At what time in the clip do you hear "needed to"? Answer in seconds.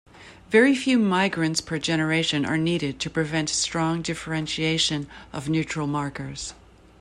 2.57-3.09